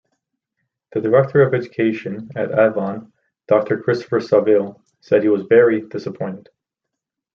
[0.93, 3.13] The Director of Education at Avon,
[3.47, 6.49] Doctor Christopher Saville, said he was 'very disappointed'.